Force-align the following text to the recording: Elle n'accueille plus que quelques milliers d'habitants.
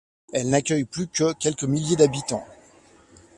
Elle 0.33 0.49
n'accueille 0.49 0.85
plus 0.85 1.05
que 1.07 1.31
quelques 1.33 1.65
milliers 1.65 1.95
d'habitants. 1.95 2.43